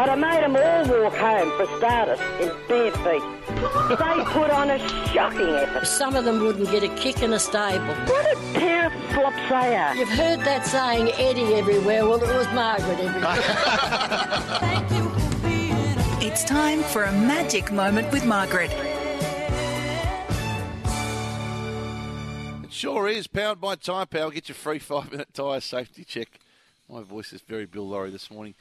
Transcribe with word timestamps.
I'd 0.00 0.08
have 0.08 0.18
made 0.18 0.42
them 0.42 0.56
all 0.56 1.02
walk 1.02 1.14
home 1.14 1.50
for 1.58 1.66
starters 1.76 2.18
in 2.40 2.48
bare 2.68 2.90
feet. 2.90 3.22
they 3.90 4.24
put 4.32 4.50
on 4.50 4.70
a 4.70 4.78
shocking 5.08 5.50
effort. 5.50 5.86
Some 5.86 6.16
of 6.16 6.24
them 6.24 6.40
wouldn't 6.40 6.70
get 6.70 6.82
a 6.82 6.88
kick 6.96 7.22
in 7.22 7.34
a 7.34 7.38
stable. 7.38 7.84
What 8.06 8.32
a 8.32 8.36
pair 8.54 8.86
of 8.86 8.92
flops 9.12 9.36
they 9.50 9.76
are. 9.76 9.94
You've 9.94 10.08
heard 10.08 10.40
that 10.40 10.64
saying, 10.66 11.10
Eddie 11.18 11.52
everywhere. 11.52 12.06
Well, 12.06 12.14
it 12.14 12.34
was 12.34 12.46
Margaret 12.54 12.98
everywhere. 12.98 13.36
It's 16.22 16.44
time 16.44 16.82
for 16.82 17.04
a 17.04 17.12
magic 17.12 17.72
moment 17.72 18.12
with 18.12 18.24
Margaret. 18.24 18.70
It 22.62 22.72
sure 22.72 23.08
is. 23.08 23.26
Powered 23.26 23.60
by 23.60 23.74
Tyre 23.74 24.06
Power. 24.06 24.30
Get 24.30 24.48
your 24.48 24.54
free 24.54 24.78
five 24.78 25.10
minute 25.10 25.34
tyre 25.34 25.60
safety 25.60 26.04
check. 26.04 26.38
My 26.88 27.02
voice 27.02 27.32
is 27.32 27.40
very 27.40 27.66
Bill 27.66 27.88
Lawry 27.88 28.10
this 28.10 28.30
morning. 28.30 28.54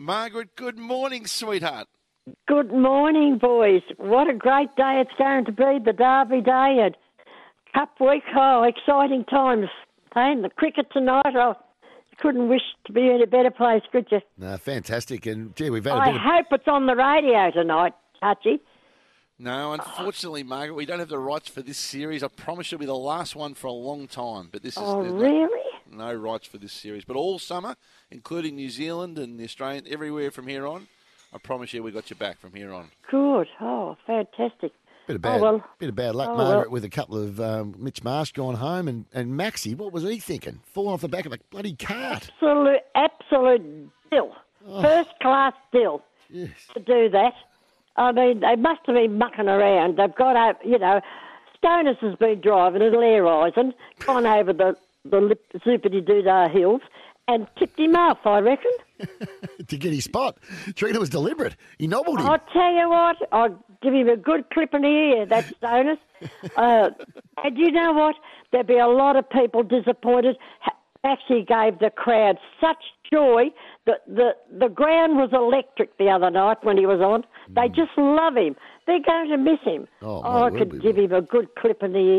Margaret, 0.00 0.56
good 0.56 0.78
morning, 0.78 1.26
sweetheart. 1.26 1.86
Good 2.48 2.72
morning, 2.72 3.36
boys. 3.36 3.82
What 3.98 4.30
a 4.30 4.32
great 4.32 4.74
day 4.74 5.02
it's 5.04 5.10
going 5.18 5.44
to 5.44 5.52
be, 5.52 5.78
the 5.84 5.92
Derby 5.92 6.40
Day 6.40 6.78
and 6.82 6.96
Cup 7.74 8.00
Week. 8.00 8.22
Oh, 8.34 8.62
exciting 8.62 9.24
times. 9.26 9.66
Playing 10.10 10.40
the 10.40 10.48
cricket 10.48 10.86
tonight. 10.90 11.36
I 11.36 11.52
couldn't 12.16 12.48
wish 12.48 12.62
to 12.86 12.94
be 12.94 13.10
in 13.10 13.20
a 13.22 13.26
better 13.26 13.50
place, 13.50 13.82
could 13.92 14.06
you? 14.10 14.20
No, 14.38 14.56
fantastic. 14.56 15.26
And, 15.26 15.54
gee, 15.54 15.68
we've 15.68 15.84
had 15.84 15.92
a 15.92 15.96
I 15.96 16.06
bit 16.06 16.14
of... 16.14 16.22
hope 16.22 16.46
it's 16.52 16.66
on 16.68 16.86
the 16.86 16.96
radio 16.96 17.50
tonight, 17.50 17.92
Touchy. 18.22 18.58
No, 19.38 19.74
unfortunately, 19.74 20.44
Margaret, 20.44 20.76
we 20.76 20.86
don't 20.86 20.98
have 21.00 21.10
the 21.10 21.18
rights 21.18 21.50
for 21.50 21.60
this 21.60 21.76
series. 21.76 22.22
I 22.22 22.28
promise 22.28 22.72
you'll 22.72 22.78
be 22.78 22.86
the 22.86 22.94
last 22.94 23.36
one 23.36 23.52
for 23.52 23.66
a 23.66 23.72
long 23.72 24.08
time. 24.08 24.48
But 24.50 24.62
this 24.62 24.78
is 24.78 24.82
Oh, 24.82 25.00
really? 25.00 25.60
No, 25.90 26.12
rights 26.14 26.46
for 26.46 26.58
this 26.58 26.72
series. 26.72 27.04
But 27.04 27.16
all 27.16 27.38
summer, 27.38 27.76
including 28.10 28.56
New 28.56 28.70
Zealand 28.70 29.18
and 29.18 29.38
the 29.38 29.44
Australian, 29.44 29.84
everywhere 29.88 30.30
from 30.30 30.46
here 30.46 30.66
on, 30.66 30.86
I 31.32 31.38
promise 31.38 31.72
you 31.72 31.82
we 31.82 31.90
got 31.90 32.10
you 32.10 32.16
back 32.16 32.38
from 32.40 32.52
here 32.54 32.72
on. 32.72 32.90
Good. 33.10 33.48
Oh, 33.60 33.96
fantastic. 34.06 34.72
Bit 35.06 35.16
of 35.16 35.22
bad, 35.22 35.40
Oh, 35.40 35.42
well. 35.42 35.64
bit 35.78 35.88
of 35.88 35.96
bad 35.96 36.14
luck, 36.14 36.28
Oh, 36.30 36.36
Margaret, 36.36 36.58
well. 36.68 36.70
with 36.70 36.84
a 36.84 36.88
couple 36.88 37.20
of 37.20 37.40
um, 37.40 37.74
Mitch 37.78 38.04
Marsh 38.04 38.32
gone 38.32 38.54
home, 38.54 38.86
and, 38.86 39.06
and 39.12 39.36
Maxie, 39.36 39.74
what 39.74 39.92
was 39.92 40.04
he 40.04 40.20
thinking? 40.20 40.60
Falling 40.72 40.92
off 40.92 41.00
the 41.00 41.08
back 41.08 41.26
of 41.26 41.32
a 41.32 41.38
bloody 41.50 41.74
cart. 41.74 42.30
Absolute, 42.34 42.80
absolute 42.94 43.90
dill. 44.10 44.32
First 44.82 45.10
class 45.20 45.54
dill 45.72 46.02
Yes. 46.28 46.50
to 46.74 46.80
do 46.80 47.08
that. 47.10 47.32
I 47.96 48.12
mean, 48.12 48.40
they 48.40 48.54
must 48.56 48.82
have 48.86 48.94
been 48.94 49.18
mucking 49.18 49.48
around. 49.48 49.96
They've 49.96 50.14
got 50.14 50.36
out, 50.36 50.64
you 50.64 50.78
know, 50.78 51.00
Stoners 51.62 51.98
has 51.98 52.14
been 52.16 52.40
driving 52.40 52.80
at 52.82 52.94
Air 52.94 53.24
Rising, 53.24 53.72
gone 54.06 54.26
over 54.26 54.52
the, 54.52 54.76
the 55.04 55.20
lip, 55.20 55.44
zoopity 55.64 56.02
doodah 56.02 56.50
hills 56.50 56.82
and 57.28 57.46
tipped 57.58 57.78
him 57.78 57.94
off, 57.94 58.18
I 58.24 58.40
reckon. 58.40 58.72
to 59.68 59.76
get 59.76 59.92
his 59.92 60.04
spot. 60.04 60.38
Trina 60.74 60.98
was 60.98 61.10
deliberate. 61.10 61.56
He 61.78 61.86
nobbled 61.86 62.20
him. 62.20 62.26
I'll 62.26 62.38
tell 62.52 62.72
you 62.72 62.88
what, 62.88 63.16
I'll 63.32 63.64
give 63.82 63.94
him 63.94 64.08
a 64.08 64.16
good 64.16 64.50
clip 64.50 64.74
in 64.74 64.82
the 64.82 64.88
ear, 64.88 65.26
that 65.26 65.44
Stoners. 65.60 65.98
uh, 66.56 66.90
and 67.44 67.56
you 67.56 67.70
know 67.70 67.92
what? 67.92 68.16
There'd 68.52 68.66
be 68.66 68.78
a 68.78 68.88
lot 68.88 69.16
of 69.16 69.28
people 69.30 69.62
disappointed. 69.62 70.36
Actually 71.02 71.44
gave 71.44 71.78
the 71.78 71.90
crowd 71.90 72.36
such 72.60 72.82
joy 73.10 73.44
that 73.86 74.00
the, 74.06 74.32
the 74.58 74.68
ground 74.68 75.16
was 75.16 75.30
electric 75.32 75.96
the 75.96 76.08
other 76.10 76.30
night 76.30 76.58
when 76.62 76.76
he 76.76 76.84
was 76.84 77.00
on. 77.00 77.24
They 77.48 77.68
just 77.68 77.96
love 77.96 78.36
him. 78.36 78.54
They're 78.86 79.00
going 79.00 79.30
to 79.30 79.38
miss 79.38 79.60
him. 79.64 79.86
Oh, 80.02 80.20
I 80.20 80.42
word, 80.42 80.52
we 80.52 80.58
could 80.58 80.82
give 80.82 80.96
him 80.96 81.12
a 81.12 81.22
good 81.22 81.54
clip 81.54 81.82
in 81.82 81.92
the 81.92 81.98
ear. 81.98 82.18